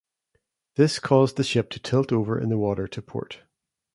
[0.77, 3.43] This caused the ship to tilt over in the water to port.